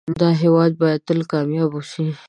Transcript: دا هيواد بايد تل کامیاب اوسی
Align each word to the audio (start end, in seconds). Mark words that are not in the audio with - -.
دا 0.19 0.27
هيواد 0.41 0.71
بايد 0.81 1.01
تل 1.07 1.19
کامیاب 1.31 1.71
اوسی 1.75 2.07